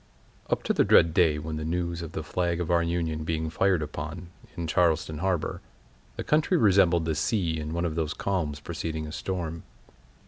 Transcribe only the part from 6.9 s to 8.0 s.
the sea in one of